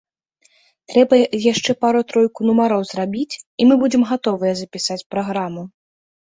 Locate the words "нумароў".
2.47-2.81